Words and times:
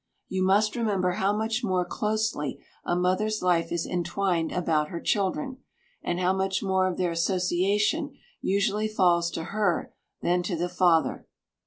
You 0.27 0.41
must 0.41 0.75
remember 0.75 1.11
how 1.11 1.31
much 1.31 1.63
more 1.63 1.85
closely 1.85 2.59
a 2.83 2.95
mother's 2.95 3.43
life 3.43 3.71
is 3.71 3.85
entwined 3.85 4.51
about 4.51 4.87
her 4.87 4.99
children, 4.99 5.57
and 6.01 6.19
how 6.19 6.33
much 6.33 6.63
more 6.63 6.87
of 6.87 6.97
their 6.97 7.11
association 7.11 8.15
usually 8.41 8.87
falls 8.87 9.29
to 9.29 9.43
her 9.53 9.93
than 10.23 10.41
to 10.41 10.55
the 10.55 10.69
father. 10.69 11.27